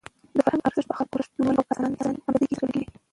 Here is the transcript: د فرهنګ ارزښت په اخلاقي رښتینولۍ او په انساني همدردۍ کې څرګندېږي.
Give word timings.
د 0.35 0.37
فرهنګ 0.45 0.63
ارزښت 0.67 0.87
په 0.89 0.93
اخلاقي 0.95 1.17
رښتینولۍ 1.19 1.57
او 1.59 1.67
په 1.67 1.73
انساني 1.87 2.19
همدردۍ 2.23 2.45
کې 2.49 2.57
څرګندېږي. 2.59 2.97